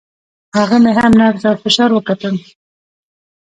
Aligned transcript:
هغه 0.57 0.77
مې 0.83 0.91
هم 0.97 1.11
نبض 1.19 1.43
او 1.49 1.55
فشار 1.63 1.89
وکتل. 1.93 2.35